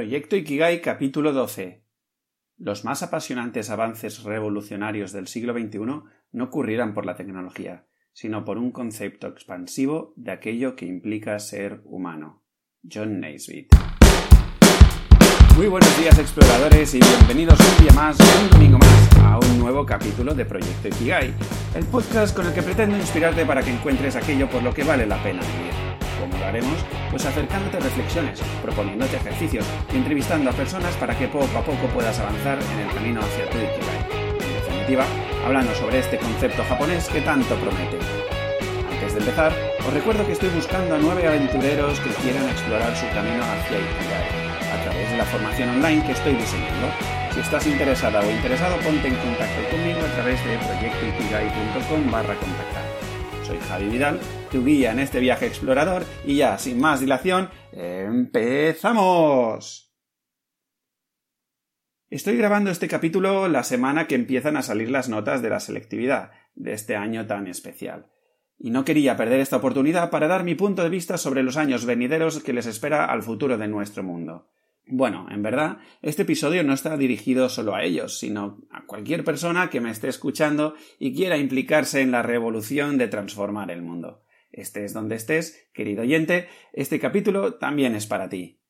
Proyecto 0.00 0.34
Ikigai 0.34 0.80
capítulo 0.80 1.34
12. 1.34 1.84
Los 2.56 2.86
más 2.86 3.02
apasionantes 3.02 3.68
avances 3.68 4.22
revolucionarios 4.22 5.12
del 5.12 5.26
siglo 5.26 5.52
XXI 5.52 5.78
no 6.32 6.44
ocurrirán 6.44 6.94
por 6.94 7.04
la 7.04 7.16
tecnología, 7.16 7.84
sino 8.14 8.42
por 8.46 8.56
un 8.56 8.72
concepto 8.72 9.26
expansivo 9.26 10.14
de 10.16 10.32
aquello 10.32 10.74
que 10.74 10.86
implica 10.86 11.38
ser 11.38 11.82
humano. 11.84 12.42
John 12.82 13.20
Naisbitt. 13.20 13.74
Muy 15.54 15.66
buenos 15.66 15.98
días 16.00 16.18
exploradores 16.18 16.94
y 16.94 17.00
bienvenidos 17.00 17.60
un 17.60 17.84
día 17.84 17.92
más, 17.92 18.16
un 18.42 18.48
domingo 18.48 18.78
más, 18.78 19.16
a 19.18 19.38
un 19.38 19.58
nuevo 19.58 19.84
capítulo 19.84 20.32
de 20.32 20.46
Proyecto 20.46 20.88
Ikigai, 20.88 21.34
el 21.74 21.84
podcast 21.84 22.34
con 22.34 22.46
el 22.46 22.54
que 22.54 22.62
pretendo 22.62 22.96
inspirarte 22.96 23.44
para 23.44 23.62
que 23.62 23.70
encuentres 23.70 24.16
aquello 24.16 24.48
por 24.48 24.62
lo 24.62 24.72
que 24.72 24.82
vale 24.82 25.06
la 25.06 25.22
pena. 25.22 25.42
¿Cómo 26.20 26.36
lo 26.36 26.44
haremos? 26.44 26.76
Pues 27.10 27.24
acercándote 27.24 27.80
reflexiones, 27.80 28.40
proponiéndote 28.62 29.16
ejercicios 29.16 29.64
y 29.92 29.96
entrevistando 29.96 30.50
a 30.50 30.52
personas 30.52 30.94
para 30.96 31.16
que 31.16 31.26
poco 31.28 31.56
a 31.56 31.64
poco 31.64 31.86
puedas 31.94 32.18
avanzar 32.18 32.58
en 32.74 32.80
el 32.86 32.94
camino 32.94 33.20
hacia 33.20 33.48
tu 33.48 33.56
Ikigai. 33.56 34.20
En 34.38 34.54
definitiva, 34.54 35.04
hablando 35.46 35.74
sobre 35.74 36.00
este 36.00 36.18
concepto 36.18 36.62
japonés 36.68 37.08
que 37.08 37.22
tanto 37.22 37.54
promete. 37.56 37.98
Antes 38.92 39.14
de 39.14 39.20
empezar, 39.20 39.52
os 39.86 39.94
recuerdo 39.94 40.26
que 40.26 40.32
estoy 40.32 40.50
buscando 40.50 40.94
a 40.94 40.98
nueve 40.98 41.26
aventureros 41.26 41.98
que 42.00 42.10
quieran 42.20 42.46
explorar 42.50 42.94
su 42.94 43.08
camino 43.08 43.42
hacia 43.42 43.78
Ikigai 43.78 44.50
a 44.70 44.84
través 44.84 45.10
de 45.10 45.16
la 45.16 45.24
formación 45.24 45.70
online 45.70 46.04
que 46.04 46.12
estoy 46.12 46.34
diseñando. 46.34 46.88
Si 47.32 47.40
estás 47.40 47.66
interesada 47.66 48.20
o 48.20 48.30
interesado, 48.30 48.76
ponte 48.78 49.08
en 49.08 49.14
contacto 49.16 49.60
conmigo 49.70 50.00
a 50.00 50.12
través 50.14 50.44
de 50.44 50.58
proyectoikigai.com 50.58 52.10
barra 52.10 52.34
contactar. 52.34 52.79
Soy 53.50 53.58
Javi 53.58 53.88
Vidal, 53.88 54.20
tu 54.52 54.64
guía 54.64 54.92
en 54.92 55.00
este 55.00 55.18
viaje 55.18 55.44
explorador 55.44 56.04
y 56.24 56.36
ya, 56.36 56.56
sin 56.56 56.78
más 56.78 57.00
dilación, 57.00 57.50
¡empezamos! 57.72 59.12
Estoy 62.10 62.36
grabando 62.36 62.70
este 62.70 62.86
capítulo 62.86 63.48
la 63.48 63.64
semana 63.64 64.06
que 64.06 64.14
empiezan 64.14 64.56
a 64.56 64.62
salir 64.62 64.88
las 64.88 65.08
notas 65.08 65.42
de 65.42 65.50
la 65.50 65.58
selectividad 65.58 66.30
de 66.54 66.74
este 66.74 66.94
año 66.94 67.26
tan 67.26 67.48
especial. 67.48 68.12
Y 68.56 68.70
no 68.70 68.84
quería 68.84 69.16
perder 69.16 69.40
esta 69.40 69.56
oportunidad 69.56 70.10
para 70.10 70.28
dar 70.28 70.44
mi 70.44 70.54
punto 70.54 70.84
de 70.84 70.90
vista 70.90 71.18
sobre 71.18 71.42
los 71.42 71.56
años 71.56 71.84
venideros 71.86 72.40
que 72.44 72.52
les 72.52 72.66
espera 72.66 73.06
al 73.06 73.24
futuro 73.24 73.58
de 73.58 73.66
nuestro 73.66 74.04
mundo. 74.04 74.48
Bueno, 74.86 75.28
en 75.30 75.42
verdad, 75.42 75.78
este 76.02 76.22
episodio 76.22 76.64
no 76.64 76.72
está 76.72 76.96
dirigido 76.96 77.48
solo 77.48 77.74
a 77.74 77.84
ellos, 77.84 78.18
sino 78.18 78.58
a 78.70 78.86
cualquier 78.86 79.24
persona 79.24 79.70
que 79.70 79.80
me 79.80 79.90
esté 79.90 80.08
escuchando 80.08 80.74
y 80.98 81.14
quiera 81.14 81.38
implicarse 81.38 82.00
en 82.00 82.10
la 82.10 82.22
revolución 82.22 82.98
de 82.98 83.06
transformar 83.06 83.70
el 83.70 83.82
mundo. 83.82 84.24
Estés 84.50 84.92
donde 84.92 85.14
estés, 85.14 85.70
querido 85.72 86.02
oyente, 86.02 86.48
este 86.72 86.98
capítulo 86.98 87.54
también 87.54 87.94
es 87.94 88.06
para 88.06 88.28
ti. 88.28 88.60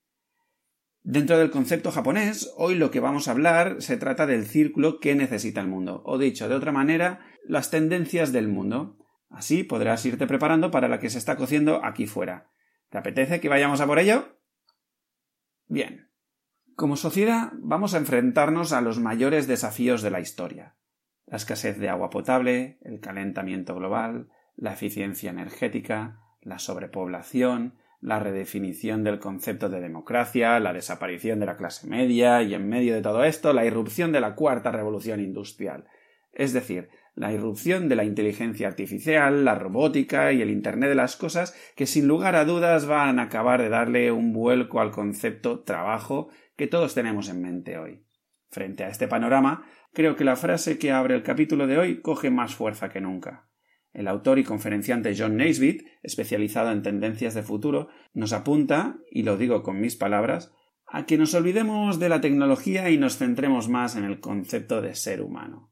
Dentro 1.03 1.39
del 1.39 1.51
concepto 1.51 1.91
japonés, 1.91 2.53
hoy 2.59 2.75
lo 2.75 2.91
que 2.91 3.01
vamos 3.01 3.27
a 3.27 3.31
hablar 3.31 3.81
se 3.81 3.97
trata 3.97 4.27
del 4.27 4.45
círculo 4.45 5.01
que 5.01 5.15
necesita 5.15 5.63
el 5.63 5.69
mundo, 5.69 6.03
o 6.05 6.19
dicho 6.19 6.47
de 6.47 6.55
otra 6.55 6.73
manera, 6.73 7.21
las 7.47 7.71
tendencias 7.71 8.33
del 8.33 8.49
mundo. 8.49 8.99
Así 9.31 9.65
podrás 9.65 10.05
irte 10.05 10.27
preparando 10.27 10.71
para 10.71 10.89
la 10.89 10.99
que 10.99 11.09
se 11.09 11.17
está 11.17 11.37
cociendo 11.37 11.83
aquí 11.83 12.07
fuera. 12.07 12.51
¿Te 12.91 12.99
apetece 12.99 13.41
que 13.41 13.49
vayamos 13.49 13.81
a 13.81 13.87
por 13.87 13.99
ello? 13.99 14.40
Bien. 15.71 16.09
Como 16.75 16.97
sociedad 16.97 17.53
vamos 17.55 17.95
a 17.95 17.99
enfrentarnos 17.99 18.73
a 18.73 18.81
los 18.81 18.99
mayores 18.99 19.47
desafíos 19.47 20.03
de 20.03 20.11
la 20.11 20.19
historia. 20.19 20.75
La 21.27 21.37
escasez 21.37 21.79
de 21.79 21.89
agua 21.89 22.11
potable, 22.11 22.81
el 22.83 22.99
calentamiento 22.99 23.77
global, 23.77 24.31
la 24.57 24.73
eficiencia 24.73 25.31
energética, 25.31 26.19
la 26.43 26.59
sobrepoblación, 26.59 27.79
la 28.01 28.19
redefinición 28.19 29.05
del 29.05 29.21
concepto 29.21 29.69
de 29.69 29.81
democracia, 29.81 30.59
la 30.59 30.73
desaparición 30.73 31.39
de 31.39 31.47
la 31.47 31.57
clase 31.57 31.87
media 31.87 32.43
y 32.43 32.55
en 32.55 32.69
medio 32.69 32.93
de 32.93 33.03
todo 33.03 33.23
esto 33.23 33.53
la 33.53 33.65
irrupción 33.65 34.11
de 34.11 34.21
la 34.21 34.35
cuarta 34.35 34.73
revolución 34.73 35.21
industrial, 35.21 35.87
es 36.33 36.53
decir, 36.53 36.91
la 37.21 37.35
irrupción 37.35 37.91
de 37.91 37.97
la 37.97 38.05
inteligencia 38.05 38.67
artificial, 38.67 39.45
la 39.45 39.55
robótica 39.55 40.33
y 40.33 40.41
el 40.41 40.49
Internet 40.49 40.89
de 40.89 40.95
las 40.95 41.17
cosas 41.17 41.55
que 41.77 41.85
sin 41.85 42.09
lugar 42.09 42.35
a 42.35 42.47
dudas 42.47 42.87
van 42.87 43.19
a 43.19 43.25
acabar 43.25 43.61
de 43.61 43.69
darle 43.69 44.11
un 44.11 44.33
vuelco 44.33 44.81
al 44.81 44.91
concepto 44.91 45.61
trabajo 45.61 46.31
que 46.57 46.67
todos 46.67 46.95
tenemos 46.95 47.29
en 47.29 47.43
mente 47.43 47.77
hoy. 47.77 48.07
Frente 48.49 48.85
a 48.85 48.89
este 48.89 49.07
panorama, 49.07 49.67
creo 49.93 50.17
que 50.17 50.25
la 50.25 50.35
frase 50.35 50.79
que 50.79 50.93
abre 50.93 51.15
el 51.15 51.23
capítulo 51.23 51.67
de 51.67 51.77
hoy 51.77 52.01
coge 52.01 52.31
más 52.31 52.55
fuerza 52.55 52.89
que 52.89 53.03
nunca. 53.03 53.51
El 53.93 54.09
autor 54.09 54.39
y 54.39 54.45
conferenciante 54.45 55.15
John 55.15 55.37
Naisbitt, 55.37 55.83
especializado 56.03 56.73
en 56.73 56.81
tendencias 56.81 57.35
de 57.35 57.43
futuro, 57.43 57.89
nos 58.15 58.33
apunta, 58.33 58.97
y 59.11 59.25
lo 59.25 59.37
digo 59.37 59.63
con 59.63 59.79
mis 59.79 59.95
palabras, 59.95 60.55
a 60.87 61.05
que 61.05 61.19
nos 61.19 61.35
olvidemos 61.35 61.99
de 61.99 62.09
la 62.09 62.23
tecnología 62.23 62.89
y 62.89 62.97
nos 62.97 63.19
centremos 63.19 63.69
más 63.69 63.95
en 63.95 64.05
el 64.05 64.21
concepto 64.21 64.81
de 64.81 64.95
ser 64.95 65.21
humano. 65.21 65.71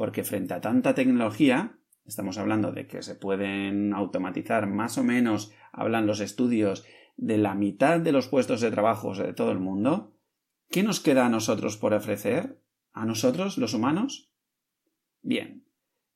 Porque 0.00 0.24
frente 0.24 0.54
a 0.54 0.62
tanta 0.62 0.94
tecnología, 0.94 1.78
estamos 2.06 2.38
hablando 2.38 2.72
de 2.72 2.86
que 2.86 3.02
se 3.02 3.14
pueden 3.14 3.92
automatizar 3.92 4.66
más 4.66 4.96
o 4.96 5.04
menos, 5.04 5.52
hablan 5.72 6.06
los 6.06 6.20
estudios, 6.20 6.86
de 7.18 7.36
la 7.36 7.54
mitad 7.54 8.00
de 8.00 8.10
los 8.10 8.26
puestos 8.26 8.62
de 8.62 8.70
trabajo 8.70 9.12
de 9.12 9.34
todo 9.34 9.52
el 9.52 9.58
mundo, 9.58 10.16
¿Qué 10.70 10.82
nos 10.82 11.00
queda 11.00 11.26
a 11.26 11.28
nosotros 11.28 11.76
por 11.76 11.92
ofrecer? 11.92 12.62
¿A 12.94 13.04
nosotros, 13.04 13.58
los 13.58 13.74
humanos? 13.74 14.32
Bien, 15.20 15.66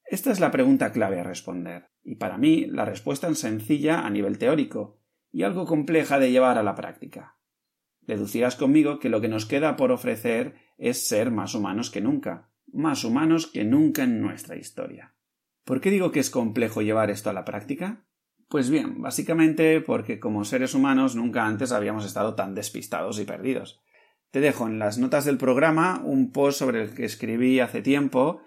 esta 0.07 0.31
es 0.31 0.41
la 0.41 0.51
pregunta 0.51 0.91
clave 0.91 1.21
a 1.21 1.25
responder, 1.25 1.91
y 2.03 2.15
para 2.15 2.39
mí 2.39 2.65
la 2.65 2.87
respuesta 2.87 3.29
es 3.29 3.39
sencilla 3.39 4.07
a 4.07 4.09
nivel 4.09 4.39
teórico 4.39 4.99
y 5.31 5.43
algo 5.43 5.67
compleja 5.67 6.19
de 6.19 6.33
llevar 6.33 6.57
a 6.57 6.63
la 6.63 6.75
práctica. 6.75 7.37
Deducirás 8.01 8.57
conmigo 8.57 8.99
que 8.99 9.11
lo 9.11 9.21
que 9.21 9.29
nos 9.29 9.45
queda 9.45 9.77
por 9.77 9.93
ofrecer 9.93 10.55
es 10.79 11.07
ser 11.07 11.31
más 11.31 11.55
humanos 11.55 11.91
que 11.91 12.01
nunca, 12.01 12.49
más 12.75 13.05
humanos 13.05 13.47
que 13.47 13.65
nunca 13.65 14.05
en 14.05 14.21
nuestra 14.21 14.57
historia. 14.57 15.15
¿Por 15.65 15.81
qué 15.81 15.91
digo 15.91 16.13
que 16.13 16.21
es 16.21 16.31
complejo 16.31 16.83
llevar 16.83 17.11
esto 17.11 17.31
a 17.31 17.33
la 17.33 17.45
práctica? 17.45 18.05
Pues 18.49 18.69
bien, 18.69 19.01
básicamente 19.01 19.81
porque 19.81 20.21
como 20.21 20.45
seres 20.45 20.75
humanos 20.75 21.17
nunca 21.17 21.47
antes 21.47 21.73
habíamos 21.73 22.05
estado 22.05 22.35
tan 22.35 22.55
despistados 22.55 23.19
y 23.19 23.25
perdidos. 23.25 23.83
Te 24.31 24.41
dejo 24.41 24.67
en 24.67 24.79
las 24.79 24.99
notas 24.99 25.25
del 25.25 25.39
programa 25.39 26.03
un 26.05 26.33
post 26.33 26.59
sobre 26.59 26.83
el 26.83 26.95
que 26.95 27.05
escribí 27.05 27.61
hace 27.61 27.83
tiempo, 27.83 28.43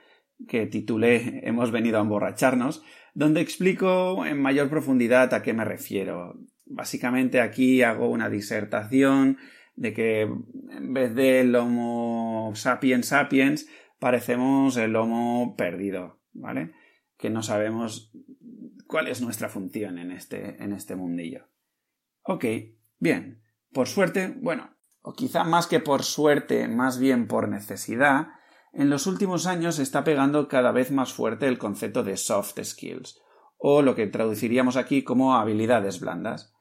que 0.47 0.67
titulé 0.67 1.41
Hemos 1.43 1.71
venido 1.71 1.97
a 1.97 2.01
emborracharnos, 2.01 2.83
donde 3.13 3.41
explico 3.41 4.25
en 4.25 4.39
mayor 4.39 4.69
profundidad 4.69 5.33
a 5.33 5.41
qué 5.41 5.53
me 5.53 5.65
refiero. 5.65 6.39
Básicamente 6.65 7.41
aquí 7.41 7.81
hago 7.81 8.09
una 8.09 8.29
disertación 8.29 9.37
de 9.75 9.93
que 9.93 10.21
en 10.21 10.93
vez 10.93 11.15
del 11.15 11.55
Homo 11.55 12.51
sapiens 12.55 13.07
sapiens 13.07 13.67
parecemos 13.99 14.77
el 14.77 14.95
Homo 14.95 15.55
perdido, 15.57 16.19
¿vale? 16.33 16.73
Que 17.17 17.29
no 17.29 17.43
sabemos 17.43 18.11
cuál 18.87 19.07
es 19.07 19.21
nuestra 19.21 19.49
función 19.49 19.97
en 19.97 20.11
este, 20.11 20.63
en 20.63 20.73
este 20.73 20.95
mundillo. 20.95 21.47
Ok, 22.23 22.45
bien. 22.99 23.43
Por 23.71 23.87
suerte, 23.87 24.35
bueno, 24.39 24.75
o 25.01 25.13
quizá 25.13 25.43
más 25.43 25.67
que 25.67 25.79
por 25.79 26.03
suerte, 26.03 26.67
más 26.67 26.99
bien 26.99 27.27
por 27.27 27.49
necesidad, 27.49 28.27
en 28.73 28.89
los 28.89 29.07
últimos 29.07 29.47
años 29.47 29.79
está 29.79 30.03
pegando 30.03 30.47
cada 30.47 30.71
vez 30.71 30.91
más 30.91 31.13
fuerte 31.13 31.47
el 31.47 31.57
concepto 31.57 32.03
de 32.03 32.17
soft 32.17 32.61
skills, 32.61 33.19
o 33.57 33.81
lo 33.81 33.95
que 33.95 34.07
traduciríamos 34.07 34.75
aquí 34.75 35.03
como 35.03 35.35
habilidades 35.35 35.99
blandas. 35.99 36.53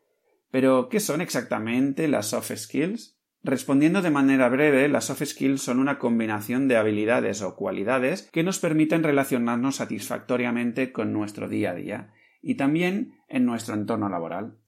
Pero, 0.50 0.88
¿qué 0.88 1.00
son 1.00 1.20
exactamente 1.20 2.08
las 2.08 2.28
soft 2.28 2.52
skills? 2.54 3.15
Respondiendo 3.46 4.02
de 4.02 4.10
manera 4.10 4.48
breve, 4.48 4.88
las 4.88 5.04
soft 5.04 5.22
skills 5.24 5.62
son 5.62 5.78
una 5.78 6.00
combinación 6.00 6.66
de 6.66 6.76
habilidades 6.76 7.42
o 7.42 7.54
cualidades 7.54 8.28
que 8.32 8.42
nos 8.42 8.58
permiten 8.58 9.04
relacionarnos 9.04 9.76
satisfactoriamente 9.76 10.90
con 10.90 11.12
nuestro 11.12 11.48
día 11.48 11.70
a 11.70 11.74
día 11.76 12.12
y 12.42 12.56
también 12.56 13.20
en 13.28 13.46
nuestro 13.46 13.76
entorno 13.76 14.08
laboral. 14.08 14.58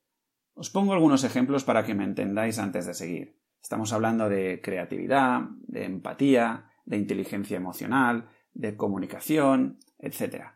Os 0.55 0.71
pongo 0.71 0.93
algunos 0.93 1.25
ejemplos 1.25 1.65
para 1.65 1.85
que 1.85 1.97
me 1.97 2.05
entendáis 2.05 2.61
antes 2.61 2.87
de 2.87 2.95
seguir. 2.95 3.41
Estamos 3.61 3.93
hablando 3.93 4.29
de 4.29 4.61
creatividad, 4.63 5.41
de 5.67 5.85
empatía, 5.85 6.71
de 6.87 6.99
inteligencia 6.99 7.57
emocional, 7.57 8.29
de 8.53 8.77
comunicación, 8.77 9.81
etc. 9.99 10.53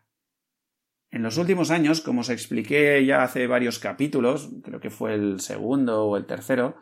En 1.11 1.23
los 1.23 1.37
últimos 1.37 1.71
años, 1.71 1.99
como 1.99 2.21
os 2.21 2.29
expliqué 2.29 3.05
ya 3.05 3.21
hace 3.21 3.47
varios 3.47 3.79
capítulos, 3.79 4.49
creo 4.63 4.79
que 4.79 4.91
fue 4.91 5.13
el 5.13 5.41
segundo 5.41 6.05
o 6.05 6.15
el 6.15 6.25
tercero, 6.25 6.77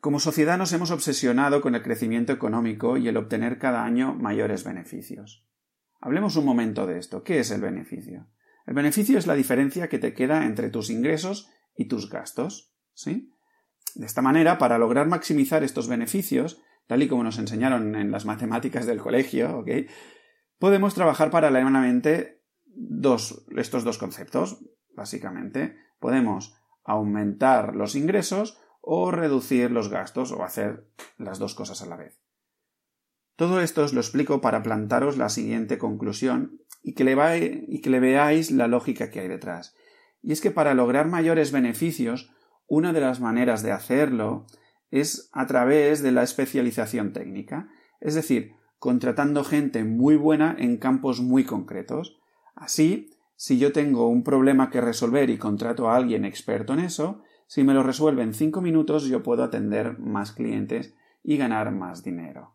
como 0.00 0.18
sociedad 0.18 0.56
nos 0.56 0.72
hemos 0.72 0.90
obsesionado 0.90 1.60
con 1.60 1.74
el 1.74 1.82
crecimiento 1.82 2.32
económico 2.32 2.96
y 2.96 3.08
el 3.08 3.18
obtener 3.18 3.58
cada 3.58 3.84
año 3.84 4.14
mayores 4.14 4.64
beneficios. 4.64 5.46
Hablemos 6.00 6.36
un 6.36 6.46
momento 6.46 6.86
de 6.86 6.98
esto. 6.98 7.22
¿Qué 7.22 7.40
es 7.40 7.50
el 7.50 7.60
beneficio? 7.60 8.26
El 8.66 8.74
beneficio 8.74 9.18
es 9.18 9.26
la 9.26 9.34
diferencia 9.34 9.88
que 9.88 9.98
te 9.98 10.14
queda 10.14 10.46
entre 10.46 10.70
tus 10.70 10.88
ingresos 10.88 11.50
y 11.76 11.86
tus 11.86 12.08
gastos. 12.08 12.74
¿Sí? 12.94 13.34
De 13.94 14.06
esta 14.06 14.22
manera, 14.22 14.56
para 14.56 14.78
lograr 14.78 15.06
maximizar 15.06 15.62
estos 15.62 15.88
beneficios, 15.88 16.62
tal 16.86 17.02
y 17.02 17.08
como 17.08 17.24
nos 17.24 17.38
enseñaron 17.38 17.94
en 17.94 18.10
las 18.10 18.24
matemáticas 18.24 18.86
del 18.86 19.00
colegio, 19.00 19.64
podemos 20.58 20.94
trabajar 20.94 21.30
paralelamente 21.30 22.42
estos 23.56 23.84
dos 23.84 23.98
conceptos, 23.98 24.64
básicamente. 24.94 25.76
Podemos 25.98 26.56
aumentar 26.84 27.76
los 27.76 27.94
ingresos 27.94 28.58
o 28.80 29.10
reducir 29.10 29.70
los 29.70 29.88
gastos 29.88 30.32
o 30.32 30.42
hacer 30.42 30.86
las 31.18 31.38
dos 31.38 31.54
cosas 31.54 31.82
a 31.82 31.86
la 31.86 31.96
vez. 31.96 32.20
Todo 33.36 33.60
esto 33.60 33.82
os 33.82 33.94
lo 33.94 34.00
explico 34.00 34.40
para 34.40 34.62
plantaros 34.62 35.16
la 35.16 35.28
siguiente 35.28 35.78
conclusión 35.78 36.60
y 36.82 36.94
que, 36.94 37.04
le 37.04 37.64
y 37.68 37.80
que 37.80 37.90
le 37.90 38.00
veáis 38.00 38.50
la 38.50 38.68
lógica 38.68 39.10
que 39.10 39.20
hay 39.20 39.28
detrás. 39.28 39.74
Y 40.22 40.32
es 40.32 40.40
que 40.40 40.50
para 40.50 40.74
lograr 40.74 41.08
mayores 41.08 41.52
beneficios, 41.52 42.30
una 42.66 42.92
de 42.92 43.00
las 43.00 43.20
maneras 43.20 43.62
de 43.62 43.72
hacerlo 43.72 44.46
es 44.90 45.30
a 45.32 45.46
través 45.46 46.02
de 46.02 46.12
la 46.12 46.22
especialización 46.22 47.12
técnica, 47.12 47.68
es 48.00 48.14
decir, 48.14 48.52
contratando 48.78 49.44
gente 49.44 49.84
muy 49.84 50.16
buena 50.16 50.56
en 50.58 50.78
campos 50.78 51.20
muy 51.20 51.44
concretos. 51.44 52.18
Así, 52.54 53.10
si 53.36 53.58
yo 53.58 53.72
tengo 53.72 54.08
un 54.08 54.22
problema 54.22 54.70
que 54.70 54.80
resolver 54.80 55.30
y 55.30 55.38
contrato 55.38 55.88
a 55.88 55.96
alguien 55.96 56.24
experto 56.24 56.74
en 56.74 56.80
eso, 56.80 57.22
si 57.50 57.64
me 57.64 57.74
lo 57.74 57.82
resuelve 57.82 58.22
en 58.22 58.32
cinco 58.32 58.60
minutos 58.60 59.08
yo 59.08 59.24
puedo 59.24 59.42
atender 59.42 59.98
más 59.98 60.30
clientes 60.30 60.94
y 61.24 61.36
ganar 61.36 61.72
más 61.72 62.04
dinero. 62.04 62.54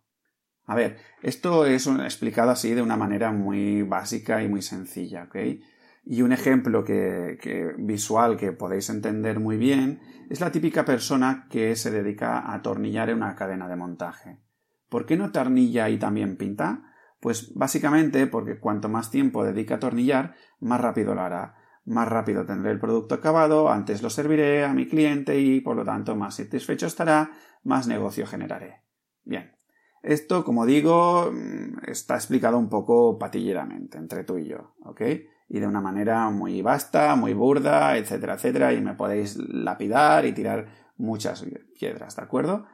A 0.63 0.73
ver, 0.73 0.95
esto 1.21 1.65
es 1.65 1.85
explicado 1.85 2.51
así 2.51 2.73
de 2.73 2.81
una 2.81 2.95
manera 2.95 3.33
muy 3.33 3.81
básica 3.81 4.41
y 4.41 4.47
muy 4.47 4.61
sencilla, 4.61 5.25
¿ok? 5.25 5.35
Y 6.05 6.21
un 6.21 6.31
ejemplo 6.31 6.85
que, 6.85 7.73
visual 7.77 8.37
que 8.37 8.53
podéis 8.53 8.89
entender 8.89 9.41
muy 9.41 9.57
bien 9.57 9.99
es 10.29 10.39
la 10.39 10.53
típica 10.53 10.85
persona 10.85 11.45
que 11.49 11.75
se 11.75 11.91
dedica 11.91 12.39
a 12.39 12.55
atornillar 12.55 13.09
en 13.09 13.17
una 13.17 13.35
cadena 13.35 13.67
de 13.67 13.75
montaje. 13.75 14.39
¿Por 14.87 15.05
qué 15.05 15.17
no 15.17 15.33
tornilla 15.33 15.89
y 15.89 15.99
también 15.99 16.37
pinta? 16.37 16.83
Pues 17.19 17.53
básicamente 17.53 18.27
porque 18.27 18.61
cuanto 18.61 18.87
más 18.87 19.11
tiempo 19.11 19.43
dedica 19.43 19.73
a 19.73 19.77
atornillar, 19.77 20.35
más 20.61 20.79
rápido 20.79 21.15
lo 21.15 21.21
hará. 21.21 21.64
Más 21.85 22.07
rápido 22.07 22.45
tendré 22.45 22.71
el 22.71 22.79
producto 22.79 23.15
acabado, 23.15 23.69
antes 23.69 24.01
lo 24.01 24.09
serviré 24.09 24.65
a 24.65 24.73
mi 24.73 24.87
cliente 24.87 25.39
y 25.39 25.61
por 25.61 25.75
lo 25.75 25.85
tanto 25.85 26.15
más 26.15 26.35
satisfecho 26.35 26.87
estará, 26.87 27.31
más 27.63 27.87
negocio 27.87 28.25
generaré. 28.25 28.81
Bien. 29.23 29.51
Esto, 30.01 30.43
como 30.43 30.65
digo, 30.65 31.31
mm, 31.31 31.89
está 31.89 32.15
explicado 32.15 32.57
un 32.57 32.69
poco 32.69 33.17
patilleramente 33.17 33.97
entre 33.97 34.23
tú 34.23 34.37
y 34.37 34.47
yo, 34.47 34.75
¿ok? 34.83 35.01
y 35.47 35.59
de 35.59 35.67
una 35.67 35.81
manera 35.81 36.29
muy 36.29 36.61
vasta, 36.61 37.15
muy 37.15 37.33
burda, 37.33 37.97
etcétera, 37.97 38.35
etcétera, 38.35 38.73
y 38.73 38.81
me 38.81 38.95
podéis 38.95 39.37
lapidar 39.37 40.25
y 40.25 40.33
tirar 40.33 40.67
muchas 40.97 41.45
piedras, 41.77 42.15
¿de 42.15 42.23
acuerdo? 42.23 42.65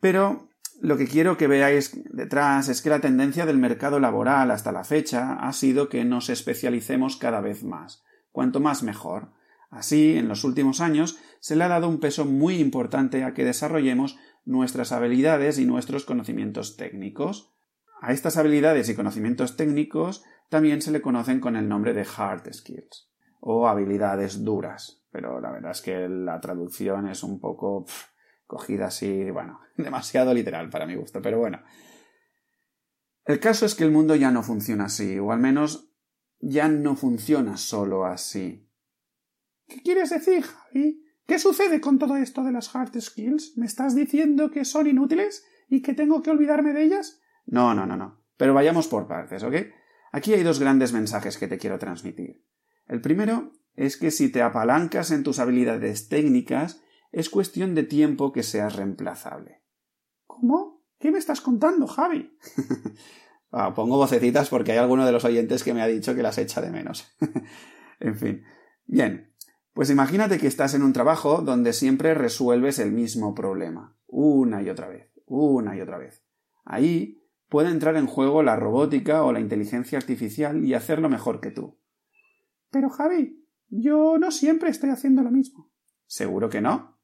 Pero 0.00 0.50
lo 0.82 0.98
que 0.98 1.06
quiero 1.06 1.36
que 1.38 1.46
veáis 1.46 1.98
detrás 2.12 2.68
es 2.68 2.82
que 2.82 2.90
la 2.90 3.00
tendencia 3.00 3.46
del 3.46 3.58
mercado 3.58 3.98
laboral 3.98 4.50
hasta 4.50 4.72
la 4.72 4.84
fecha 4.84 5.34
ha 5.34 5.52
sido 5.52 5.88
que 5.88 6.04
nos 6.04 6.28
especialicemos 6.28 7.16
cada 7.16 7.40
vez 7.40 7.64
más, 7.64 8.04
cuanto 8.36 8.60
más 8.60 8.82
mejor. 8.82 9.32
Así, 9.70 10.18
en 10.18 10.28
los 10.28 10.44
últimos 10.44 10.82
años, 10.82 11.18
se 11.40 11.56
le 11.56 11.64
ha 11.64 11.68
dado 11.68 11.88
un 11.88 12.00
peso 12.00 12.26
muy 12.26 12.56
importante 12.56 13.24
a 13.24 13.32
que 13.32 13.46
desarrollemos 13.46 14.18
nuestras 14.44 14.92
habilidades 14.92 15.58
y 15.58 15.64
nuestros 15.64 16.04
conocimientos 16.04 16.76
técnicos. 16.76 17.56
A 18.02 18.12
estas 18.12 18.36
habilidades 18.36 18.90
y 18.90 18.94
conocimientos 18.94 19.56
técnicos 19.56 20.22
también 20.50 20.82
se 20.82 20.90
le 20.90 21.00
conocen 21.00 21.40
con 21.40 21.56
el 21.56 21.66
nombre 21.66 21.94
de 21.94 22.06
hard 22.14 22.52
skills 22.52 23.10
o 23.40 23.68
habilidades 23.68 24.44
duras, 24.44 25.02
pero 25.10 25.40
la 25.40 25.50
verdad 25.50 25.70
es 25.70 25.80
que 25.80 26.06
la 26.06 26.38
traducción 26.38 27.08
es 27.08 27.22
un 27.22 27.40
poco 27.40 27.86
cogida 28.46 28.88
así, 28.88 29.30
bueno, 29.30 29.60
demasiado 29.78 30.34
literal 30.34 30.68
para 30.68 30.84
mi 30.84 30.94
gusto, 30.94 31.22
pero 31.22 31.38
bueno. 31.38 31.62
El 33.24 33.40
caso 33.40 33.64
es 33.64 33.74
que 33.74 33.84
el 33.84 33.92
mundo 33.92 34.14
ya 34.14 34.30
no 34.30 34.42
funciona 34.42 34.84
así, 34.84 35.18
o 35.18 35.32
al 35.32 35.40
menos 35.40 35.85
ya 36.40 36.68
no 36.68 36.96
funciona 36.96 37.56
solo 37.56 38.04
así. 38.04 38.68
¿Qué 39.66 39.82
quieres 39.82 40.10
decir, 40.10 40.42
Javi? 40.42 41.02
¿Qué 41.26 41.38
sucede 41.38 41.80
con 41.80 41.98
todo 41.98 42.16
esto 42.16 42.44
de 42.44 42.52
las 42.52 42.74
hard 42.74 43.00
skills? 43.00 43.56
¿Me 43.56 43.66
estás 43.66 43.96
diciendo 43.96 44.50
que 44.50 44.64
son 44.64 44.86
inútiles 44.86 45.44
y 45.68 45.82
que 45.82 45.94
tengo 45.94 46.22
que 46.22 46.30
olvidarme 46.30 46.72
de 46.72 46.84
ellas? 46.84 47.20
No, 47.46 47.74
no, 47.74 47.84
no, 47.84 47.96
no. 47.96 48.22
Pero 48.36 48.54
vayamos 48.54 48.86
por 48.86 49.08
partes, 49.08 49.42
¿ok? 49.42 49.54
Aquí 50.12 50.34
hay 50.34 50.42
dos 50.42 50.60
grandes 50.60 50.92
mensajes 50.92 51.36
que 51.36 51.48
te 51.48 51.58
quiero 51.58 51.78
transmitir. 51.78 52.44
El 52.86 53.00
primero 53.00 53.52
es 53.74 53.96
que 53.96 54.10
si 54.10 54.30
te 54.30 54.42
apalancas 54.42 55.10
en 55.10 55.24
tus 55.24 55.38
habilidades 55.38 56.08
técnicas, 56.08 56.82
es 57.12 57.28
cuestión 57.28 57.74
de 57.74 57.82
tiempo 57.82 58.32
que 58.32 58.42
seas 58.42 58.76
reemplazable. 58.76 59.62
¿Cómo? 60.26 60.84
¿Qué 60.98 61.10
me 61.10 61.18
estás 61.18 61.40
contando, 61.40 61.86
Javi? 61.86 62.38
Ah, 63.58 63.72
pongo 63.72 63.96
vocecitas 63.96 64.50
porque 64.50 64.72
hay 64.72 64.78
alguno 64.78 65.06
de 65.06 65.12
los 65.12 65.24
oyentes 65.24 65.64
que 65.64 65.72
me 65.72 65.80
ha 65.80 65.86
dicho 65.86 66.14
que 66.14 66.22
las 66.22 66.36
echa 66.36 66.60
de 66.60 66.70
menos. 66.70 67.16
en 68.00 68.18
fin. 68.18 68.44
Bien. 68.84 69.32
Pues 69.72 69.88
imagínate 69.88 70.36
que 70.36 70.46
estás 70.46 70.74
en 70.74 70.82
un 70.82 70.92
trabajo 70.92 71.40
donde 71.40 71.72
siempre 71.72 72.12
resuelves 72.12 72.78
el 72.78 72.92
mismo 72.92 73.34
problema, 73.34 73.96
una 74.08 74.60
y 74.60 74.68
otra 74.68 74.88
vez, 74.88 75.10
una 75.24 75.74
y 75.74 75.80
otra 75.80 75.96
vez. 75.96 76.22
Ahí 76.66 77.22
puede 77.48 77.70
entrar 77.70 77.96
en 77.96 78.06
juego 78.06 78.42
la 78.42 78.56
robótica 78.56 79.24
o 79.24 79.32
la 79.32 79.40
inteligencia 79.40 79.96
artificial 79.96 80.62
y 80.62 80.74
hacerlo 80.74 81.08
mejor 81.08 81.40
que 81.40 81.50
tú. 81.50 81.78
Pero 82.70 82.90
Javi, 82.90 83.42
yo 83.68 84.18
no 84.18 84.32
siempre 84.32 84.68
estoy 84.68 84.90
haciendo 84.90 85.22
lo 85.22 85.30
mismo. 85.30 85.72
Seguro 86.04 86.50
que 86.50 86.60
no. 86.60 86.95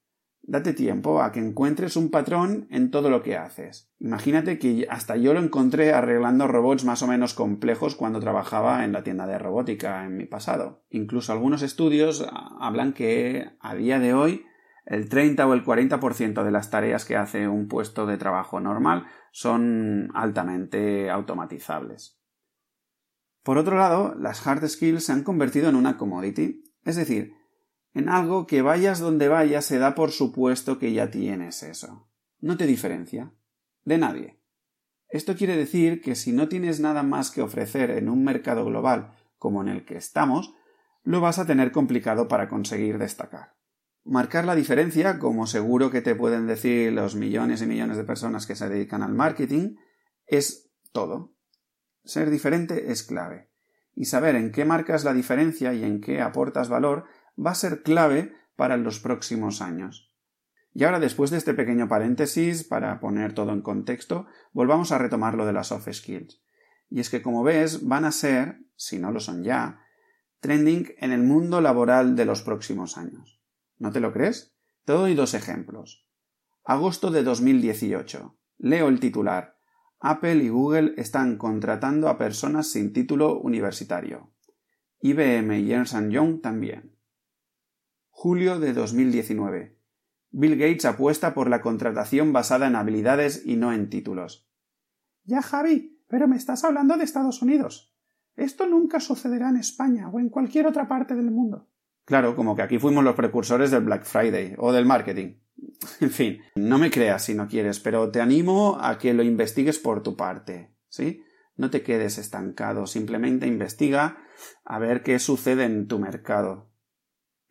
Date 0.45 0.73
tiempo 0.73 1.23
a 1.23 1.31
que 1.31 1.39
encuentres 1.39 1.97
un 1.97 2.11
patrón 2.11 2.67
en 2.71 2.91
todo 2.91 3.11
lo 3.11 3.23
que 3.23 3.37
haces. 3.37 3.93
Imagínate 4.01 4.59
que 4.59 4.87
hasta 4.91 5.17
yo 5.17 5.35
lo 5.35 5.41
encontré 5.41 5.93
arreglando 5.93 6.49
robots 6.49 6.85
más 6.85 7.03
o 7.03 7.07
menos 7.07 7.33
complejos 7.33 7.95
cuando 7.95 8.19
trabajaba 8.19 8.85
en 8.85 8.93
la 8.93 9.05
tienda 9.05 9.27
de 9.29 9.39
robótica 9.39 10.05
en 10.05 10.17
mi 10.17 10.27
pasado. 10.27 10.85
Incluso 10.91 11.33
algunos 11.33 11.63
estudios 11.63 12.27
hablan 12.59 12.93
que 12.93 13.53
a 13.61 13.77
día 13.77 14.01
de 14.01 14.15
hoy 14.15 14.45
el 14.85 15.09
30 15.09 15.47
o 15.47 15.55
el 15.55 15.65
40% 15.65 16.43
de 16.43 16.51
las 16.51 16.71
tareas 16.71 17.05
que 17.05 17.17
hace 17.17 17.47
un 17.47 17.69
puesto 17.69 18.05
de 18.07 18.19
trabajo 18.19 18.59
normal 18.59 19.07
son 19.31 20.11
altamente 20.13 21.09
automatizables. 21.09 22.21
Por 23.45 23.59
otro 23.59 23.77
lado, 23.77 24.15
las 24.19 24.45
hard 24.47 24.69
skills 24.69 25.05
se 25.05 25.13
han 25.13 25.23
convertido 25.23 25.69
en 25.69 25.77
una 25.77 25.97
commodity, 25.97 26.65
es 26.85 26.97
decir, 26.97 27.35
en 27.95 28.09
algo 28.09 28.47
que 28.47 28.63
vayas 28.63 29.01
donde 29.01 29.29
vayas 29.29 29.65
se 29.65 29.79
da 29.79 29.95
por 29.95 30.13
supuesto 30.13 30.79
que 30.79 30.93
ya 30.93 31.11
tienes 31.11 31.63
eso. 31.63 32.09
No 32.41 32.57
te 32.57 32.67
diferencia. 32.67 33.33
De 33.85 33.99
nadie. 33.99 34.41
Esto 35.09 35.37
quiere 35.37 35.57
decir 35.57 36.01
que 36.01 36.15
si 36.15 36.33
no 36.33 36.49
tienes 36.49 36.81
nada 36.81 37.03
más 37.03 37.31
que 37.31 37.43
ofrecer 37.43 37.91
en 37.91 38.09
un 38.09 38.25
mercado 38.25 38.65
global 38.65 39.15
como 39.37 39.61
en 39.61 39.69
el 39.69 39.85
que 39.85 39.97
estamos, 39.97 40.55
lo 41.03 41.21
vas 41.21 41.39
a 41.39 41.47
tener 41.47 41.73
complicado 41.73 42.29
para 42.29 42.49
conseguir 42.49 42.99
destacar. 42.99 43.57
Marcar 44.05 44.45
la 44.45 44.55
diferencia, 44.55 45.19
como 45.19 45.47
seguro 45.47 45.91
que 45.91 46.01
te 46.01 46.15
pueden 46.15 46.47
decir 46.47 46.93
los 46.93 47.15
millones 47.15 47.63
y 47.63 47.67
millones 47.67 47.97
de 47.97 48.05
personas 48.05 48.47
que 48.47 48.57
se 48.57 48.69
dedican 48.69 49.03
al 49.03 49.13
marketing, 49.13 49.77
es 50.27 50.71
todo. 50.93 51.35
Ser 52.05 52.31
diferente 52.31 52.91
es 52.91 53.03
clave. 53.03 53.51
Y 53.95 54.07
saber 54.07 54.35
en 54.35 54.51
qué 54.51 54.65
marcas 54.65 55.05
la 55.05 55.13
diferencia 55.13 55.75
y 55.75 55.85
en 55.85 56.01
qué 56.01 56.21
aportas 56.21 56.69
valor 56.69 57.05
va 57.39 57.53
a 57.53 57.57
ser 57.57 57.83
clave 57.83 58.35
para 58.57 58.77
los 58.77 59.01
próximos 59.01 59.61
años. 59.61 60.13
Y 60.75 60.85
ahora, 60.85 61.01
después 61.01 61.31
de 61.31 61.39
este 61.39 61.55
pequeño 61.55 61.89
paréntesis, 61.89 62.65
para 62.65 62.99
poner 62.99 63.35
todo 63.35 63.53
en 63.53 63.61
contexto, 63.61 64.27
volvamos 64.53 64.91
a 64.91 64.99
retomar 64.99 65.35
lo 65.35 65.45
de 65.45 65.53
las 65.53 65.69
soft 65.69 65.89
skills. 65.93 66.43
Y 66.89 67.01
es 67.01 67.11
que, 67.11 67.23
como 67.23 67.43
ves, 67.43 67.87
van 67.87 68.05
a 68.05 68.13
ser, 68.13 68.59
si 68.77 68.99
no 68.99 69.13
lo 69.13 69.21
son 69.21 69.45
ya, 69.45 69.81
trending 70.41 70.95
en 70.99 71.13
el 71.13 71.23
mundo 71.23 71.61
laboral 71.61 72.17
de 72.17 72.25
los 72.25 72.43
próximos 72.43 72.97
años. 72.97 73.41
¿No 73.79 73.93
te 73.93 74.01
lo 74.01 74.13
crees? 74.13 74.57
Te 74.85 74.93
doy 74.93 75.15
dos 75.15 75.35
ejemplos. 75.35 76.07
Agosto 76.65 77.11
de 77.11 77.23
2018. 77.23 78.37
Leo 78.59 78.89
el 78.89 79.01
titular. 79.01 79.59
Apple 80.01 80.37
y 80.37 80.49
Google 80.49 80.95
están 80.97 81.37
contratando 81.37 82.09
a 82.09 82.19
personas 82.19 82.69
sin 82.69 82.93
título 82.93 83.41
universitario. 83.41 84.33
IBM 85.01 85.61
y 85.61 85.73
Ernst 85.73 85.97
Young 86.09 86.41
también. 86.41 86.92
Julio 88.23 88.61
de 88.61 88.73
2019. 88.73 89.77
Bill 90.31 90.57
Gates 90.57 90.85
apuesta 90.85 91.35
por 91.35 91.51
la 91.51 91.61
contratación 91.61 92.33
basada 92.33 92.69
en 92.69 92.77
habilidades 92.77 93.43
y 93.45 93.57
no 93.57 93.73
en 93.73 93.91
títulos. 93.91 94.49
Ya, 95.25 95.43
Javi, 95.43 96.01
pero 96.07 96.29
me 96.29 96.37
estás 96.37 96.63
hablando 96.63 96.97
de 96.97 97.03
Estados 97.03 97.43
Unidos. 97.43 97.93
Esto 98.37 98.69
nunca 98.69 99.01
sucederá 99.01 99.49
en 99.49 99.57
España 99.57 100.09
o 100.09 100.21
en 100.21 100.29
cualquier 100.29 100.69
otra 100.69 100.87
parte 100.87 101.17
del 101.17 101.33
mundo. 101.33 101.69
Claro, 102.05 102.37
como 102.37 102.55
que 102.55 102.63
aquí 102.63 102.79
fuimos 102.79 103.03
los 103.03 103.17
precursores 103.17 103.73
del 103.73 103.83
Black 103.83 104.05
Friday 104.05 104.55
o 104.57 104.73
del 104.73 104.87
marketing. 104.87 105.41
En 106.01 106.11
fin, 106.11 106.39
no 106.55 106.79
me 106.79 106.93
creas 106.93 107.25
si 107.25 107.35
no 107.35 107.49
quieres, 107.49 107.81
pero 107.81 108.13
te 108.13 108.21
animo 108.21 108.79
a 108.81 108.99
que 108.99 109.15
lo 109.15 109.25
investigues 109.25 109.81
por 109.81 110.05
tu 110.05 110.17
parte, 110.17 110.77
¿sí? 110.89 111.25
No 111.57 111.71
te 111.71 111.83
quedes 111.83 112.19
estancado, 112.19 112.87
simplemente 112.87 113.49
investiga 113.49 114.19
a 114.65 114.79
ver 114.79 115.03
qué 115.03 115.19
sucede 115.19 115.65
en 115.65 115.89
tu 115.89 115.99
mercado. 115.99 116.72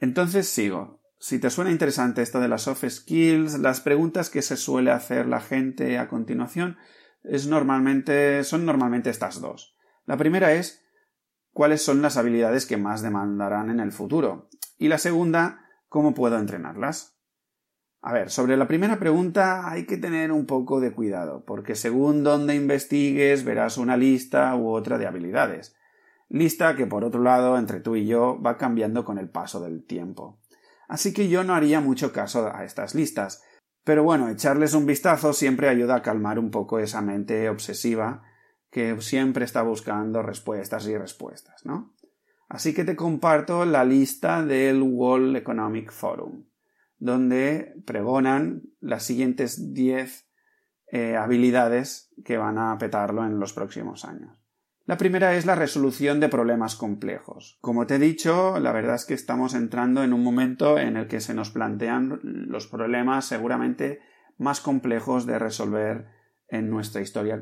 Entonces 0.02 0.50
sigo. 0.50 1.00
Si 1.20 1.38
te 1.38 1.52
suena 1.52 1.70
interesante 1.70 2.24
esto 2.24 2.40
de 2.40 2.48
las 2.48 2.64
soft 2.64 2.84
skills, 2.90 3.60
las 3.60 3.80
preguntas 3.82 4.32
que 4.32 4.42
se 4.42 4.58
suele 4.58 4.90
hacer 4.90 5.28
la 5.28 5.40
gente 5.40 6.00
a 6.00 6.10
continuación 6.10 6.78
es 7.24 7.46
normalmente, 7.46 8.44
son 8.44 8.66
normalmente 8.66 9.12
estas 9.12 9.40
dos. 9.40 9.78
La 10.08 10.18
primera 10.18 10.54
es 10.54 10.84
cuáles 11.54 11.84
son 11.84 12.02
las 12.02 12.18
habilidades 12.18 12.66
que 12.66 12.78
más 12.78 13.04
demandarán 13.04 13.70
en 13.70 13.80
el 13.80 13.92
futuro. 13.92 14.50
Y 14.80 14.88
la 14.88 14.98
segunda, 14.98 15.70
cómo 15.88 16.16
puedo 16.16 16.40
entrenarlas. 16.40 17.16
A 18.02 18.12
ver, 18.12 18.32
sobre 18.32 18.58
la 18.58 18.68
primera 18.68 18.98
pregunta 18.98 19.70
hay 19.70 19.86
que 19.86 19.98
tener 19.98 20.32
un 20.32 20.48
poco 20.48 20.80
de 20.80 20.92
cuidado, 20.92 21.46
porque 21.46 21.76
según 21.76 22.24
donde 22.24 22.56
investigues 22.56 23.44
verás 23.44 23.78
una 23.78 23.98
lista 23.98 24.56
u 24.56 24.70
otra 24.70 24.98
de 24.98 25.06
habilidades. 25.06 25.76
Lista 26.32 26.76
que, 26.76 26.88
por 26.88 27.04
otro 27.04 27.22
lado, 27.22 27.58
entre 27.58 27.82
tú 27.82 27.96
y 27.96 28.06
yo 28.06 28.42
va 28.42 28.58
cambiando 28.58 29.04
con 29.04 29.18
el 29.18 29.30
paso 29.30 29.60
del 29.62 29.86
tiempo. 29.86 30.40
Así 30.88 31.14
que 31.14 31.30
yo 31.30 31.44
no 31.44 31.54
haría 31.54 31.82
mucho 31.82 32.12
caso 32.12 32.50
a 32.54 32.64
estas 32.64 32.96
listas. 32.96 33.44
Pero 33.84 34.04
bueno, 34.04 34.30
echarles 34.30 34.74
un 34.74 34.86
vistazo 34.86 35.34
siempre 35.34 35.70
ayuda 35.70 35.96
a 35.96 36.02
calmar 36.02 36.40
un 36.40 36.52
poco 36.52 36.80
esa 36.80 37.02
mente 37.02 37.50
obsesiva 37.50 38.24
que 38.70 39.00
siempre 39.02 39.44
está 39.44 39.62
buscando 39.62 40.22
respuestas 40.22 40.88
y 40.88 40.98
respuestas, 40.98 41.66
¿no? 41.66 41.94
Así 42.48 42.74
que 42.74 42.86
te 42.86 42.96
comparto 42.96 43.66
la 43.66 43.84
lista 43.84 44.44
del 44.44 44.82
World 44.82 45.36
Economic 45.36 45.92
Forum 45.92 46.44
donde 47.02 47.74
pregonan 47.88 48.62
las 48.80 49.04
siguientes 49.04 49.74
10 49.74 50.30
eh, 50.92 51.16
habilidades 51.16 52.14
que 52.24 52.38
van 52.38 52.60
a 52.60 52.78
petarlo 52.78 53.26
en 53.26 53.40
los 53.40 53.54
próximos 53.54 54.06
años. 54.06 54.38
La 54.92 54.98
primera 54.98 55.36
es 55.36 55.46
la 55.46 55.56
resolución 55.56 56.20
de 56.20 56.28
problemas 56.28 56.76
complejos. 56.76 57.58
Como 57.62 57.88
te 57.88 57.96
he 57.96 57.98
dicho, 57.98 58.60
la 58.60 58.74
verdad 58.74 58.96
es 58.96 59.06
que 59.06 59.14
estamos 59.14 59.54
entrando 59.54 60.04
en 60.04 60.12
un 60.12 60.22
momento 60.22 60.78
en 60.78 60.98
el 60.98 61.08
que 61.08 61.22
se 61.22 61.34
nos 61.34 61.50
plantean 61.50 62.20
los 62.24 62.68
problemas 62.68 63.24
seguramente 63.24 64.02
más 64.38 64.60
complejos 64.60 65.26
de 65.26 65.40
resolver 65.40 66.08
en 66.50 66.70
nuestra 66.70 67.00
historia 67.00 67.42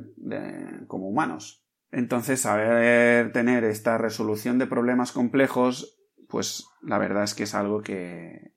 como 0.85 1.09
humanos. 1.09 1.65
Entonces, 1.89 2.41
saber 2.41 3.31
tener 3.31 3.63
esta 3.63 3.97
resolución 3.97 4.59
de 4.59 4.67
problemas 4.67 5.11
complejos, 5.11 5.99
pues 6.27 6.67
la 6.83 6.99
verdad 6.99 7.23
es 7.23 7.33
que 7.33 7.45
es 7.45 7.55
algo 7.55 7.81
que, 7.81 8.53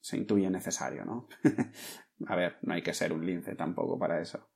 se 0.00 0.16
intuye 0.16 0.48
necesario, 0.48 1.04
¿no? 1.04 1.28
A 2.26 2.36
ver, 2.36 2.56
no 2.62 2.72
hay 2.72 2.80
que 2.80 2.94
ser 2.94 3.12
un 3.12 3.26
lince 3.26 3.54
tampoco 3.54 3.98
para 3.98 4.18
eso. 4.18 4.48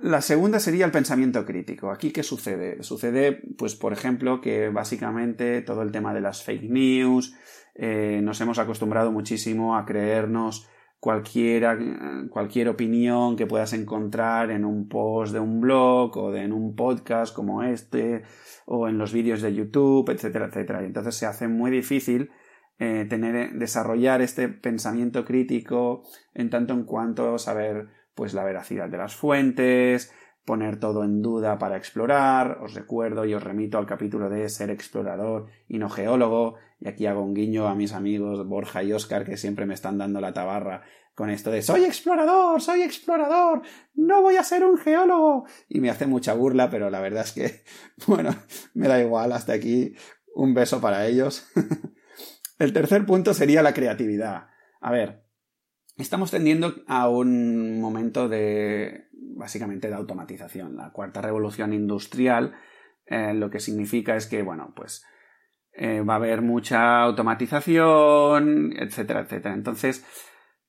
La 0.00 0.20
segunda 0.20 0.58
sería 0.58 0.84
el 0.84 0.90
pensamiento 0.90 1.44
crítico. 1.44 1.90
¿Aquí 1.90 2.10
qué 2.10 2.22
sucede? 2.22 2.82
Sucede, 2.82 3.42
pues, 3.56 3.74
por 3.76 3.92
ejemplo, 3.92 4.40
que 4.40 4.68
básicamente 4.68 5.62
todo 5.62 5.82
el 5.82 5.92
tema 5.92 6.12
de 6.12 6.20
las 6.20 6.42
fake 6.42 6.70
news, 6.70 7.34
eh, 7.74 8.20
nos 8.22 8.40
hemos 8.40 8.58
acostumbrado 8.58 9.12
muchísimo 9.12 9.76
a 9.76 9.84
creernos 9.86 10.68
cualquiera, 11.02 11.76
cualquier 12.30 12.68
opinión 12.68 13.34
que 13.34 13.46
puedas 13.46 13.72
encontrar 13.72 14.52
en 14.52 14.64
un 14.64 14.88
post 14.88 15.32
de 15.32 15.40
un 15.40 15.60
blog 15.60 16.16
o 16.16 16.30
de, 16.30 16.42
en 16.42 16.52
un 16.52 16.76
podcast 16.76 17.34
como 17.34 17.64
este 17.64 18.22
o 18.66 18.86
en 18.86 18.98
los 18.98 19.12
vídeos 19.12 19.42
de 19.42 19.52
YouTube, 19.52 20.10
etcétera, 20.10 20.46
etcétera. 20.46 20.82
Y 20.82 20.86
entonces 20.86 21.16
se 21.16 21.26
hace 21.26 21.48
muy 21.48 21.72
difícil 21.72 22.30
eh, 22.78 23.04
tener, 23.08 23.52
desarrollar 23.54 24.22
este 24.22 24.48
pensamiento 24.48 25.24
crítico 25.24 26.04
en 26.34 26.50
tanto 26.50 26.72
en 26.72 26.84
cuanto 26.84 27.36
saber 27.36 27.88
pues 28.14 28.34
la 28.34 28.44
veracidad 28.44 28.88
de 28.88 28.98
las 28.98 29.14
fuentes, 29.14 30.12
poner 30.44 30.78
todo 30.78 31.04
en 31.04 31.22
duda 31.22 31.58
para 31.58 31.76
explorar. 31.76 32.58
Os 32.62 32.74
recuerdo 32.74 33.24
y 33.24 33.34
os 33.34 33.42
remito 33.42 33.78
al 33.78 33.86
capítulo 33.86 34.28
de 34.28 34.48
ser 34.48 34.70
explorador 34.70 35.46
y 35.68 35.78
no 35.78 35.88
geólogo. 35.88 36.56
Y 36.80 36.88
aquí 36.88 37.06
hago 37.06 37.22
un 37.22 37.34
guiño 37.34 37.68
a 37.68 37.74
mis 37.74 37.92
amigos 37.92 38.46
Borja 38.46 38.82
y 38.82 38.92
Oscar 38.92 39.24
que 39.24 39.36
siempre 39.36 39.66
me 39.66 39.74
están 39.74 39.98
dando 39.98 40.20
la 40.20 40.32
tabarra 40.32 40.82
con 41.14 41.30
esto 41.30 41.50
de 41.50 41.62
soy 41.62 41.84
explorador, 41.84 42.60
soy 42.62 42.82
explorador, 42.82 43.62
no 43.94 44.22
voy 44.22 44.36
a 44.36 44.44
ser 44.44 44.64
un 44.64 44.78
geólogo. 44.78 45.46
Y 45.68 45.80
me 45.80 45.90
hace 45.90 46.06
mucha 46.06 46.34
burla, 46.34 46.70
pero 46.70 46.90
la 46.90 47.00
verdad 47.00 47.24
es 47.24 47.32
que, 47.32 47.64
bueno, 48.06 48.34
me 48.74 48.88
da 48.88 49.00
igual 49.00 49.32
hasta 49.32 49.52
aquí. 49.52 49.94
Un 50.34 50.54
beso 50.54 50.80
para 50.80 51.06
ellos. 51.06 51.46
El 52.58 52.72
tercer 52.72 53.04
punto 53.04 53.34
sería 53.34 53.62
la 53.62 53.74
creatividad. 53.74 54.46
A 54.80 54.90
ver, 54.90 55.26
estamos 55.96 56.30
tendiendo 56.30 56.74
a 56.86 57.08
un 57.08 57.80
momento 57.80 58.28
de, 58.28 59.08
básicamente, 59.12 59.88
de 59.88 59.94
automatización. 59.94 60.76
La 60.76 60.90
cuarta 60.90 61.20
revolución 61.20 61.72
industrial 61.72 62.54
eh, 63.06 63.34
lo 63.34 63.50
que 63.50 63.60
significa 63.60 64.16
es 64.16 64.26
que, 64.26 64.42
bueno, 64.42 64.72
pues 64.74 65.04
eh, 65.72 66.00
va 66.00 66.14
a 66.14 66.16
haber 66.16 66.42
mucha 66.42 67.02
automatización, 67.02 68.72
etcétera, 68.78 69.20
etcétera. 69.20 69.54
Entonces, 69.54 70.04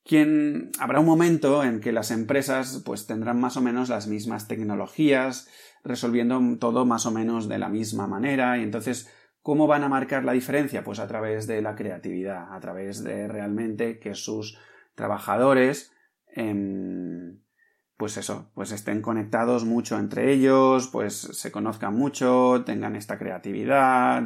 ¿quién, 0.04 0.70
habrá 0.78 1.00
un 1.00 1.06
momento 1.06 1.62
en 1.64 1.80
que 1.80 1.92
las 1.92 2.10
empresas 2.10 2.82
pues 2.84 3.06
tendrán 3.06 3.40
más 3.40 3.56
o 3.56 3.60
menos 3.60 3.88
las 3.88 4.06
mismas 4.06 4.48
tecnologías, 4.48 5.48
resolviendo 5.84 6.40
todo 6.58 6.86
más 6.86 7.06
o 7.06 7.10
menos 7.10 7.48
de 7.48 7.58
la 7.58 7.68
misma 7.68 8.06
manera, 8.06 8.58
y 8.58 8.62
entonces 8.62 9.10
¿Cómo 9.44 9.66
van 9.66 9.84
a 9.84 9.90
marcar 9.90 10.24
la 10.24 10.32
diferencia? 10.32 10.82
Pues 10.82 10.98
a 11.00 11.06
través 11.06 11.46
de 11.46 11.60
la 11.60 11.74
creatividad, 11.74 12.46
a 12.50 12.60
través 12.60 13.04
de 13.04 13.28
realmente 13.28 13.98
que 13.98 14.14
sus 14.14 14.58
trabajadores, 14.94 15.92
em, 16.28 17.40
pues 17.96 18.16
eso, 18.16 18.50
pues 18.54 18.72
estén 18.72 19.02
conectados 19.02 19.64
mucho 19.64 19.98
entre 19.98 20.32
ellos, 20.32 20.88
pues 20.88 21.14
se 21.14 21.52
conozcan 21.52 21.94
mucho, 21.94 22.62
tengan 22.64 22.96
esta 22.96 23.18
creatividad, 23.18 24.22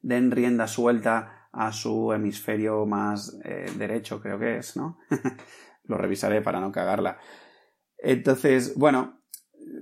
den 0.00 0.30
rienda 0.30 0.66
suelta 0.66 1.48
a 1.52 1.72
su 1.72 2.12
hemisferio 2.12 2.86
más 2.86 3.38
eh, 3.44 3.66
derecho, 3.76 4.20
creo 4.20 4.38
que 4.38 4.58
es, 4.58 4.76
¿no? 4.76 4.98
Lo 5.84 5.96
revisaré 5.96 6.42
para 6.42 6.60
no 6.60 6.70
cagarla. 6.72 7.18
Entonces, 7.98 8.74
bueno, 8.76 9.18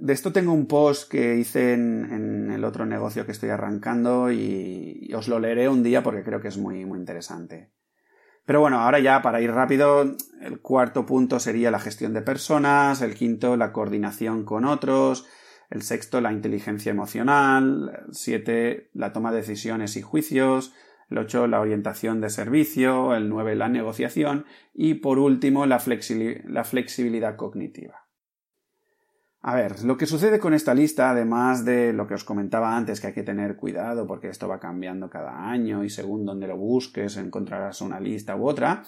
de 0.00 0.12
esto 0.12 0.32
tengo 0.32 0.52
un 0.52 0.66
post 0.66 1.10
que 1.10 1.36
hice 1.36 1.74
en, 1.74 2.50
el 2.50 2.64
otro 2.64 2.86
negocio 2.86 3.26
que 3.26 3.32
estoy 3.32 3.50
arrancando 3.50 4.32
y, 4.32 5.12
os 5.14 5.28
lo 5.28 5.38
leeré 5.38 5.68
un 5.68 5.82
día 5.82 6.02
porque 6.02 6.22
creo 6.22 6.40
que 6.40 6.48
es 6.48 6.58
muy, 6.58 6.84
muy 6.84 6.98
interesante. 6.98 7.72
Pero 8.46 8.60
bueno, 8.60 8.78
ahora 8.78 9.00
ya 9.00 9.22
para 9.22 9.40
ir 9.40 9.50
rápido, 9.50 10.16
el 10.40 10.60
cuarto 10.60 11.04
punto 11.04 11.40
sería 11.40 11.72
la 11.72 11.80
gestión 11.80 12.14
de 12.14 12.22
personas, 12.22 13.02
el 13.02 13.14
quinto 13.14 13.56
la 13.56 13.72
coordinación 13.72 14.44
con 14.44 14.64
otros, 14.64 15.26
el 15.68 15.82
sexto 15.82 16.20
la 16.20 16.32
inteligencia 16.32 16.90
emocional, 16.90 18.04
el 18.06 18.14
siete 18.14 18.88
la 18.94 19.12
toma 19.12 19.32
de 19.32 19.38
decisiones 19.38 19.96
y 19.96 20.02
juicios, 20.02 20.72
el 21.10 21.18
ocho 21.18 21.48
la 21.48 21.60
orientación 21.60 22.20
de 22.20 22.30
servicio, 22.30 23.16
el 23.16 23.28
nueve 23.28 23.56
la 23.56 23.68
negociación 23.68 24.46
y 24.72 24.94
por 24.94 25.18
último 25.18 25.66
la 25.66 25.80
flexibilidad 25.80 27.36
cognitiva. 27.36 28.05
A 29.48 29.54
ver, 29.54 29.84
lo 29.84 29.96
que 29.96 30.06
sucede 30.06 30.40
con 30.40 30.54
esta 30.54 30.74
lista, 30.74 31.08
además 31.08 31.64
de 31.64 31.92
lo 31.92 32.08
que 32.08 32.14
os 32.14 32.24
comentaba 32.24 32.76
antes, 32.76 33.00
que 33.00 33.06
hay 33.06 33.12
que 33.12 33.22
tener 33.22 33.54
cuidado 33.54 34.04
porque 34.04 34.28
esto 34.28 34.48
va 34.48 34.58
cambiando 34.58 35.08
cada 35.08 35.48
año 35.48 35.84
y 35.84 35.88
según 35.88 36.26
donde 36.26 36.48
lo 36.48 36.56
busques 36.56 37.16
encontrarás 37.16 37.80
una 37.80 38.00
lista 38.00 38.34
u 38.34 38.48
otra, 38.48 38.82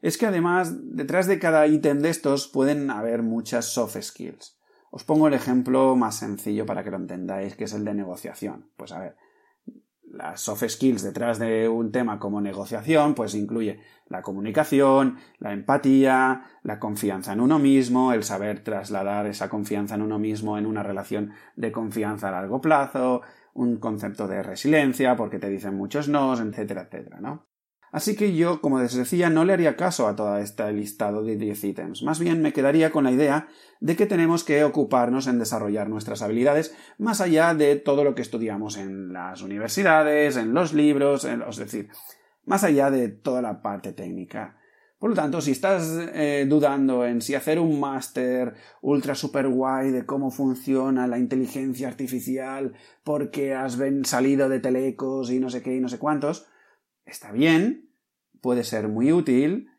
es 0.00 0.16
que 0.16 0.26
además 0.26 0.72
detrás 0.94 1.26
de 1.26 1.40
cada 1.40 1.66
ítem 1.66 1.98
de 1.98 2.10
estos 2.10 2.46
pueden 2.46 2.90
haber 2.92 3.24
muchas 3.24 3.64
soft 3.64 4.00
skills. 4.00 4.56
Os 4.92 5.02
pongo 5.02 5.26
el 5.26 5.34
ejemplo 5.34 5.96
más 5.96 6.14
sencillo 6.14 6.64
para 6.64 6.84
que 6.84 6.92
lo 6.92 6.96
entendáis, 6.96 7.56
que 7.56 7.64
es 7.64 7.72
el 7.72 7.84
de 7.84 7.94
negociación. 7.94 8.70
Pues 8.76 8.92
a 8.92 9.00
ver, 9.00 9.16
las 10.18 10.40
soft 10.40 10.64
skills 10.68 11.02
detrás 11.02 11.38
de 11.38 11.68
un 11.68 11.92
tema 11.92 12.18
como 12.18 12.40
negociación, 12.40 13.14
pues 13.14 13.34
incluye 13.34 13.80
la 14.08 14.22
comunicación, 14.22 15.16
la 15.38 15.52
empatía, 15.52 16.42
la 16.62 16.78
confianza 16.78 17.32
en 17.32 17.40
uno 17.40 17.58
mismo, 17.58 18.12
el 18.12 18.24
saber 18.24 18.62
trasladar 18.62 19.26
esa 19.26 19.48
confianza 19.48 19.94
en 19.94 20.02
uno 20.02 20.18
mismo 20.18 20.58
en 20.58 20.66
una 20.66 20.82
relación 20.82 21.32
de 21.56 21.72
confianza 21.72 22.28
a 22.28 22.32
largo 22.32 22.60
plazo, 22.60 23.22
un 23.54 23.76
concepto 23.78 24.26
de 24.28 24.42
resiliencia, 24.42 25.16
porque 25.16 25.38
te 25.38 25.48
dicen 25.48 25.76
muchos 25.76 26.08
nos, 26.08 26.40
etcétera, 26.40 26.82
etcétera, 26.82 27.20
¿no? 27.20 27.46
Así 27.90 28.16
que 28.16 28.34
yo, 28.34 28.60
como 28.60 28.80
les 28.80 28.94
decía, 28.94 29.30
no 29.30 29.44
le 29.44 29.54
haría 29.54 29.76
caso 29.76 30.08
a 30.08 30.14
todo 30.14 30.36
este 30.38 30.70
listado 30.72 31.22
de 31.22 31.36
10 31.36 31.64
ítems. 31.64 32.02
Más 32.02 32.18
bien 32.18 32.42
me 32.42 32.52
quedaría 32.52 32.90
con 32.90 33.04
la 33.04 33.12
idea 33.12 33.48
de 33.80 33.96
que 33.96 34.06
tenemos 34.06 34.44
que 34.44 34.64
ocuparnos 34.64 35.26
en 35.26 35.38
desarrollar 35.38 35.88
nuestras 35.88 36.20
habilidades 36.20 36.74
más 36.98 37.20
allá 37.20 37.54
de 37.54 37.76
todo 37.76 38.04
lo 38.04 38.14
que 38.14 38.22
estudiamos 38.22 38.76
en 38.76 39.12
las 39.12 39.40
universidades, 39.40 40.36
en 40.36 40.52
los 40.52 40.74
libros, 40.74 41.24
es 41.24 41.56
decir, 41.56 41.88
más 42.44 42.64
allá 42.64 42.90
de 42.90 43.08
toda 43.08 43.40
la 43.40 43.62
parte 43.62 43.92
técnica. 43.92 44.58
Por 44.98 45.10
lo 45.10 45.16
tanto, 45.16 45.40
si 45.40 45.52
estás 45.52 45.88
eh, 46.12 46.44
dudando 46.48 47.06
en 47.06 47.22
si 47.22 47.36
hacer 47.36 47.60
un 47.60 47.78
máster 47.78 48.54
ultra 48.82 49.14
super 49.14 49.48
guay 49.48 49.92
de 49.92 50.04
cómo 50.04 50.32
funciona 50.32 51.06
la 51.06 51.18
inteligencia 51.18 51.86
artificial 51.86 52.72
porque 53.04 53.54
has 53.54 53.78
salido 54.02 54.48
de 54.48 54.58
telecos 54.58 55.30
y 55.30 55.38
no 55.38 55.50
sé 55.50 55.62
qué 55.62 55.76
y 55.76 55.80
no 55.80 55.88
sé 55.88 55.98
cuántos, 55.98 56.47
está 57.08 57.32
bien, 57.32 57.90
puede 58.40 58.64
ser 58.64 58.88
muy 58.88 59.12
útil, 59.12 59.70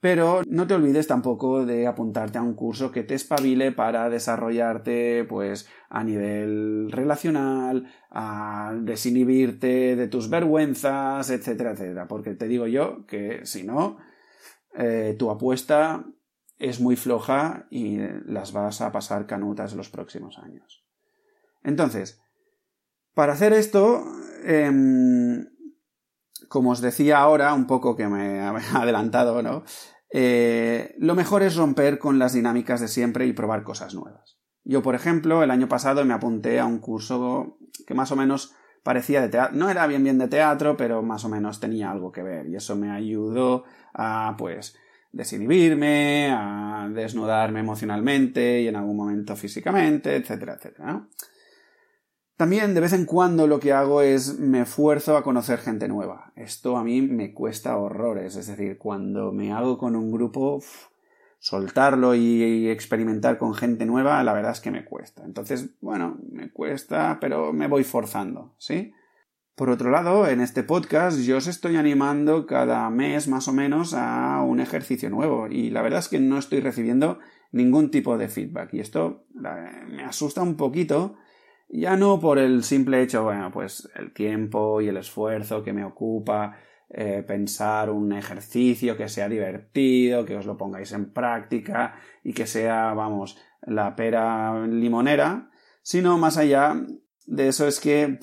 pero 0.00 0.42
no 0.46 0.66
te 0.66 0.74
olvides 0.74 1.08
tampoco 1.08 1.66
de 1.66 1.86
apuntarte 1.86 2.38
a 2.38 2.42
un 2.42 2.54
curso 2.54 2.92
que 2.92 3.02
te 3.02 3.14
espabile 3.14 3.72
para 3.72 4.08
desarrollarte, 4.08 5.24
pues, 5.24 5.68
a 5.88 6.04
nivel 6.04 6.90
relacional, 6.92 7.90
a 8.10 8.74
desinhibirte 8.80 9.96
de 9.96 10.08
tus 10.08 10.30
vergüenzas, 10.30 11.30
etcétera, 11.30 11.72
etcétera. 11.72 12.06
Porque 12.06 12.34
te 12.34 12.46
digo 12.46 12.68
yo 12.68 13.06
que 13.06 13.44
si 13.44 13.64
no, 13.64 13.98
eh, 14.74 15.16
tu 15.18 15.30
apuesta 15.30 16.04
es 16.58 16.80
muy 16.80 16.94
floja 16.94 17.66
y 17.70 17.98
las 18.24 18.52
vas 18.52 18.80
a 18.80 18.92
pasar 18.92 19.26
canutas 19.26 19.74
los 19.74 19.90
próximos 19.90 20.38
años. 20.38 20.84
Entonces, 21.64 22.20
para 23.14 23.32
hacer 23.32 23.52
esto, 23.52 24.04
em, 24.44 25.44
como 26.48 26.70
os 26.70 26.80
decía 26.80 27.18
ahora, 27.18 27.54
un 27.54 27.66
poco 27.66 27.96
que 27.96 28.08
me 28.08 28.36
he 28.36 28.40
adelantado, 28.74 29.42
¿no? 29.42 29.64
Eh, 30.12 30.94
lo 30.98 31.14
mejor 31.14 31.42
es 31.42 31.56
romper 31.56 31.98
con 31.98 32.18
las 32.18 32.32
dinámicas 32.32 32.80
de 32.80 32.88
siempre 32.88 33.26
y 33.26 33.32
probar 33.32 33.62
cosas 33.62 33.94
nuevas. 33.94 34.38
Yo, 34.64 34.82
por 34.82 34.94
ejemplo, 34.94 35.42
el 35.42 35.50
año 35.50 35.68
pasado 35.68 36.04
me 36.04 36.14
apunté 36.14 36.60
a 36.60 36.66
un 36.66 36.78
curso 36.78 37.58
que 37.86 37.94
más 37.94 38.12
o 38.12 38.16
menos 38.16 38.54
parecía 38.82 39.20
de 39.20 39.28
teatro, 39.28 39.56
no 39.56 39.70
era 39.70 39.86
bien 39.86 40.02
bien 40.04 40.18
de 40.18 40.28
teatro, 40.28 40.76
pero 40.76 41.02
más 41.02 41.24
o 41.24 41.28
menos 41.28 41.60
tenía 41.60 41.90
algo 41.90 42.12
que 42.12 42.22
ver 42.22 42.46
y 42.48 42.56
eso 42.56 42.76
me 42.76 42.90
ayudó 42.90 43.64
a, 43.92 44.34
pues, 44.38 44.76
desinhibirme, 45.12 46.30
a 46.30 46.88
desnudarme 46.92 47.60
emocionalmente 47.60 48.60
y 48.60 48.68
en 48.68 48.76
algún 48.76 48.96
momento 48.96 49.36
físicamente, 49.36 50.16
etcétera, 50.16 50.54
etcétera. 50.54 51.06
También 52.38 52.72
de 52.72 52.80
vez 52.80 52.92
en 52.92 53.04
cuando 53.04 53.48
lo 53.48 53.58
que 53.58 53.72
hago 53.72 54.00
es 54.00 54.38
me 54.38 54.60
esfuerzo 54.60 55.16
a 55.16 55.24
conocer 55.24 55.58
gente 55.58 55.88
nueva. 55.88 56.32
Esto 56.36 56.76
a 56.76 56.84
mí 56.84 57.02
me 57.02 57.34
cuesta 57.34 57.76
horrores, 57.76 58.36
es 58.36 58.46
decir, 58.46 58.78
cuando 58.78 59.32
me 59.32 59.52
hago 59.52 59.76
con 59.76 59.96
un 59.96 60.12
grupo, 60.12 60.62
soltarlo 61.40 62.14
y 62.14 62.68
experimentar 62.68 63.38
con 63.38 63.54
gente 63.54 63.86
nueva, 63.86 64.22
la 64.22 64.34
verdad 64.34 64.52
es 64.52 64.60
que 64.60 64.70
me 64.70 64.84
cuesta. 64.84 65.24
Entonces, 65.24 65.70
bueno, 65.80 66.16
me 66.30 66.52
cuesta, 66.52 67.18
pero 67.20 67.52
me 67.52 67.66
voy 67.66 67.82
forzando, 67.82 68.54
¿sí? 68.56 68.92
Por 69.56 69.68
otro 69.68 69.90
lado, 69.90 70.28
en 70.28 70.40
este 70.40 70.62
podcast 70.62 71.18
yo 71.18 71.38
os 71.38 71.48
estoy 71.48 71.74
animando 71.74 72.46
cada 72.46 72.88
mes 72.88 73.26
más 73.26 73.48
o 73.48 73.52
menos 73.52 73.94
a 73.94 74.42
un 74.42 74.60
ejercicio 74.60 75.10
nuevo 75.10 75.48
y 75.48 75.70
la 75.70 75.82
verdad 75.82 75.98
es 75.98 76.08
que 76.08 76.20
no 76.20 76.38
estoy 76.38 76.60
recibiendo 76.60 77.18
ningún 77.50 77.90
tipo 77.90 78.16
de 78.16 78.28
feedback 78.28 78.74
y 78.74 78.78
esto 78.78 79.26
me 79.34 80.04
asusta 80.04 80.40
un 80.40 80.56
poquito 80.56 81.16
ya 81.68 81.96
no 81.96 82.18
por 82.18 82.38
el 82.38 82.64
simple 82.64 83.02
hecho, 83.02 83.24
bueno, 83.24 83.50
pues 83.52 83.88
el 83.94 84.12
tiempo 84.12 84.80
y 84.80 84.88
el 84.88 84.96
esfuerzo 84.96 85.62
que 85.62 85.72
me 85.72 85.84
ocupa 85.84 86.56
eh, 86.90 87.22
pensar 87.26 87.90
un 87.90 88.12
ejercicio 88.12 88.96
que 88.96 89.08
sea 89.08 89.28
divertido, 89.28 90.24
que 90.24 90.36
os 90.36 90.46
lo 90.46 90.56
pongáis 90.56 90.92
en 90.92 91.12
práctica 91.12 91.96
y 92.24 92.32
que 92.32 92.46
sea, 92.46 92.94
vamos, 92.94 93.38
la 93.62 93.94
pera 93.94 94.66
limonera, 94.66 95.50
sino 95.82 96.16
más 96.16 96.38
allá 96.38 96.80
de 97.26 97.48
eso 97.48 97.68
es 97.68 97.78
que, 97.80 98.18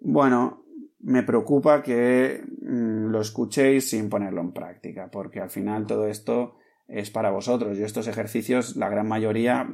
bueno, 0.00 0.64
me 1.00 1.22
preocupa 1.22 1.82
que 1.82 2.42
mm, 2.62 3.10
lo 3.10 3.20
escuchéis 3.20 3.90
sin 3.90 4.08
ponerlo 4.08 4.40
en 4.40 4.52
práctica, 4.52 5.10
porque 5.10 5.40
al 5.40 5.50
final 5.50 5.86
todo 5.86 6.06
esto 6.06 6.56
es 6.88 7.10
para 7.10 7.30
vosotros. 7.30 7.76
Yo 7.76 7.84
estos 7.84 8.08
ejercicios, 8.08 8.76
la 8.76 8.88
gran 8.88 9.06
mayoría, 9.06 9.68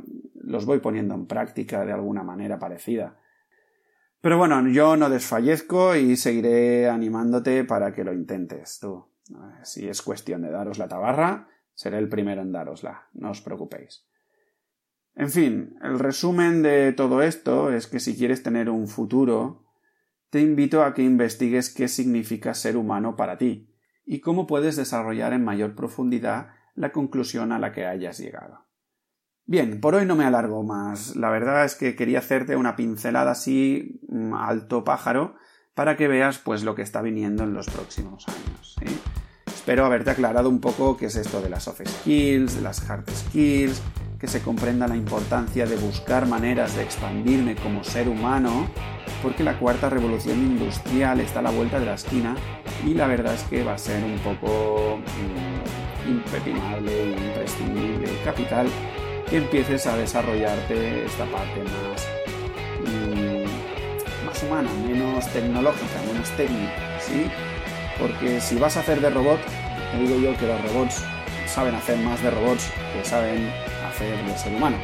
los 0.51 0.67
voy 0.67 0.81
poniendo 0.81 1.15
en 1.15 1.27
práctica 1.27 1.85
de 1.85 1.93
alguna 1.93 2.23
manera 2.23 2.59
parecida. 2.59 3.19
Pero 4.21 4.37
bueno, 4.37 4.69
yo 4.69 4.97
no 4.97 5.09
desfallezco 5.09 5.97
y 5.97 6.17
seguiré 6.17 6.89
animándote 6.89 7.65
para 7.65 7.93
que 7.93 8.05
lo 8.05 8.13
intentes 8.13 8.79
tú. 8.81 9.07
Si 9.63 9.89
es 9.89 10.03
cuestión 10.03 10.43
de 10.43 10.51
daros 10.51 10.79
la 10.79 10.89
tabarra, 10.89 11.49
seré 11.73 11.99
el 11.99 12.09
primero 12.09 12.43
en 12.43 12.53
darosla, 12.53 13.09
no 13.15 13.31
os 13.31 13.41
preocupéis. 13.41 14.07
En 15.15 15.31
fin, 15.31 15.77
el 15.83 15.99
resumen 15.99 16.63
de 16.63 16.93
todo 16.93 17.23
esto 17.23 17.73
es 17.73 17.87
que 17.87 18.01
si 18.01 18.17
quieres 18.17 18.43
tener 18.43 18.69
un 18.69 18.89
futuro, 18.89 19.65
te 20.31 20.41
invito 20.41 20.83
a 20.83 20.95
que 20.95 21.03
investigues 21.03 21.73
qué 21.73 21.89
significa 21.89 22.55
ser 22.55 22.77
humano 22.77 23.17
para 23.17 23.39
ti 23.39 23.75
y 24.05 24.21
cómo 24.21 24.47
puedes 24.47 24.77
desarrollar 24.77 25.33
en 25.33 25.45
mayor 25.45 25.75
profundidad 25.75 26.51
la 26.75 26.93
conclusión 26.93 27.53
a 27.53 27.59
la 27.59 27.73
que 27.73 27.87
hayas 27.87 28.19
llegado. 28.19 28.70
Bien, 29.51 29.81
por 29.81 29.97
hoy 29.97 30.07
no 30.07 30.15
me 30.15 30.25
alargo 30.25 30.63
más. 30.63 31.17
La 31.17 31.29
verdad 31.29 31.65
es 31.65 31.75
que 31.75 31.97
quería 31.97 32.21
hacerte 32.21 32.55
una 32.55 32.77
pincelada 32.77 33.33
así 33.33 34.01
mm, 34.09 34.33
alto 34.33 34.85
pájaro 34.85 35.35
para 35.75 35.97
que 35.97 36.07
veas 36.07 36.39
pues 36.39 36.63
lo 36.63 36.77
que 36.77 36.83
está 36.83 37.03
viniendo 37.03 37.43
en 37.43 37.53
los 37.53 37.67
próximos 37.67 38.29
años. 38.29 38.77
Espero 39.47 39.85
haberte 39.85 40.11
aclarado 40.11 40.49
un 40.49 40.61
poco 40.61 40.97
qué 40.97 41.07
es 41.07 41.17
esto 41.17 41.43
de 41.43 41.51
las 41.51 41.65
soft 41.65 41.81
skills, 41.85 42.55
de 42.55 42.61
las 42.61 42.89
hard 42.89 43.11
skills, 43.11 43.83
que 44.21 44.29
se 44.29 44.41
comprenda 44.41 44.87
la 44.87 44.95
importancia 44.95 45.67
de 45.67 45.75
buscar 45.79 46.29
maneras 46.29 46.77
de 46.77 46.85
expandirme 46.85 47.57
como 47.57 47.83
ser 47.83 48.09
humano, 48.09 48.69
porque 49.21 49.43
la 49.43 49.59
cuarta 49.59 49.91
revolución 49.91 50.39
industrial 50.39 51.19
está 51.19 51.41
a 51.41 51.43
la 51.43 51.51
vuelta 51.51 51.81
de 51.81 51.87
la 51.87 51.95
esquina 51.95 52.37
y 52.87 52.95
la 52.95 53.09
verdad 53.09 53.35
es 53.35 53.43
que 53.43 53.65
va 53.65 53.75
a 53.75 53.79
ser 53.79 54.05
un 54.05 54.17
poco 54.21 55.01
mm, 56.07 56.09
impepinable, 56.09 57.17
imprescindible, 57.17 58.09
capital 58.25 58.69
empieces 59.37 59.87
a 59.87 59.97
desarrollarte 59.97 61.05
esta 61.05 61.25
parte 61.27 61.63
más, 61.63 62.09
mm, 62.85 64.27
más 64.27 64.43
humana, 64.43 64.71
menos 64.87 65.27
tecnológica, 65.29 66.03
menos 66.13 66.29
técnica, 66.31 67.01
¿sí? 67.01 67.31
Porque 67.99 68.41
si 68.41 68.57
vas 68.57 68.77
a 68.77 68.81
hacer 68.81 69.01
de 69.01 69.11
robot, 69.11 69.41
te 69.93 69.99
digo 69.99 70.19
yo 70.21 70.37
que 70.39 70.47
los 70.47 70.63
robots 70.63 71.05
saben 71.47 71.75
hacer 71.75 71.99
más 71.99 72.23
de 72.23 72.31
robots 72.31 72.71
que 72.93 73.09
saben 73.09 73.51
hacer 73.89 74.17
de 74.25 74.39
ser 74.39 74.55
humano. 74.55 74.77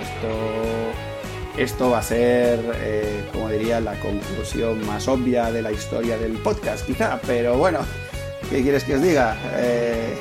Esto, 0.00 1.62
esto 1.62 1.90
va 1.90 1.98
a 1.98 2.02
ser, 2.02 2.60
eh, 2.76 3.24
como 3.32 3.48
diría, 3.50 3.80
la 3.80 3.94
conclusión 4.00 4.84
más 4.86 5.06
obvia 5.08 5.50
de 5.50 5.62
la 5.62 5.72
historia 5.72 6.16
del 6.18 6.32
podcast, 6.38 6.86
quizá, 6.86 7.20
pero 7.26 7.56
bueno, 7.56 7.80
¿qué 8.50 8.62
quieres 8.62 8.84
que 8.84 8.94
os 8.96 9.02
diga? 9.02 9.36
Eh, 9.56 10.16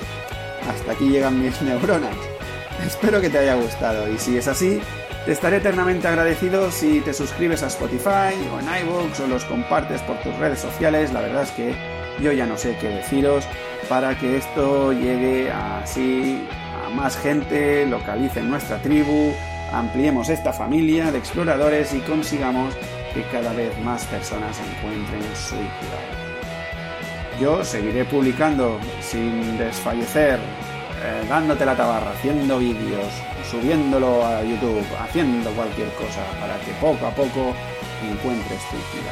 hasta 0.69 0.91
aquí 0.91 1.09
llegan 1.09 1.41
mis 1.41 1.61
neuronas. 1.63 2.34
Espero 2.85 3.21
que 3.21 3.29
te 3.29 3.37
haya 3.37 3.55
gustado 3.55 4.11
y 4.11 4.17
si 4.17 4.37
es 4.37 4.47
así, 4.47 4.81
te 5.25 5.31
estaré 5.31 5.57
eternamente 5.57 6.07
agradecido 6.07 6.71
si 6.71 7.01
te 7.01 7.13
suscribes 7.13 7.63
a 7.63 7.67
Spotify 7.67 8.35
o 8.53 8.59
en 8.59 8.85
iVoox 8.85 9.19
o 9.21 9.27
los 9.27 9.45
compartes 9.45 10.01
por 10.01 10.17
tus 10.19 10.35
redes 10.37 10.59
sociales. 10.59 11.11
La 11.13 11.21
verdad 11.21 11.43
es 11.43 11.51
que 11.51 11.73
yo 12.21 12.31
ya 12.31 12.45
no 12.45 12.57
sé 12.57 12.77
qué 12.79 12.89
deciros 12.89 13.45
para 13.89 14.17
que 14.17 14.37
esto 14.37 14.93
llegue 14.93 15.51
así 15.51 16.45
a 16.85 16.89
más 16.89 17.17
gente, 17.17 17.85
localice 17.85 18.41
nuestra 18.41 18.77
tribu, 18.77 19.33
ampliemos 19.71 20.29
esta 20.29 20.53
familia 20.53 21.11
de 21.11 21.17
exploradores 21.17 21.93
y 21.93 21.99
consigamos 21.99 22.75
que 23.13 23.23
cada 23.31 23.53
vez 23.53 23.77
más 23.79 24.05
personas 24.05 24.57
encuentren 24.59 25.23
su 25.35 25.55
equilibrio. 25.55 26.25
Yo 27.39 27.63
seguiré 27.65 28.05
publicando 28.05 28.79
sin 29.01 29.57
desfallecer 29.57 30.39
eh, 31.05 31.25
dándote 31.29 31.65
la 31.65 31.75
tabarra, 31.75 32.11
haciendo 32.11 32.57
vídeos, 32.57 33.13
subiéndolo 33.49 34.25
a 34.25 34.41
YouTube, 34.43 34.83
haciendo 34.99 35.51
cualquier 35.51 35.89
cosa 35.93 36.23
para 36.39 36.59
que 36.59 36.71
poco 36.81 37.05
a 37.05 37.11
poco 37.11 37.53
encuentres 38.03 38.59
tu 38.69 38.75
equilibrio. 38.75 39.11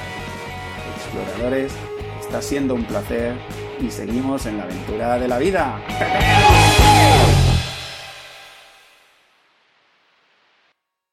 Exploradores, 0.96 1.74
está 2.20 2.42
siendo 2.42 2.74
un 2.74 2.84
placer 2.86 3.36
y 3.80 3.92
seguimos 3.92 4.46
en 4.48 4.58
la 4.58 4.64
aventura 4.64 5.20
de 5.20 5.28
la 5.28 5.38
vida. 5.38 5.80